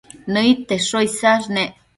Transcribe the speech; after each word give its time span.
Nëid 0.33 0.59
tesho 0.67 0.97
isash 1.07 1.47
nec 1.55 1.71